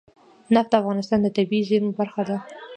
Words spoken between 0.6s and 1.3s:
د افغانستان د